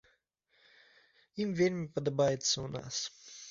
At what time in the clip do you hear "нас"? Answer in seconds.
2.79-2.95